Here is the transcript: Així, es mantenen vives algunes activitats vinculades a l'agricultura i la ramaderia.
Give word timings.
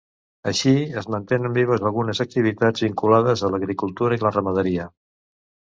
Així, 0.51 0.71
es 1.01 1.07
mantenen 1.15 1.53
vives 1.59 1.85
algunes 1.89 2.23
activitats 2.27 2.87
vinculades 2.89 3.45
a 3.49 3.53
l'agricultura 3.55 4.21
i 4.21 4.27
la 4.27 4.35
ramaderia. 4.41 4.93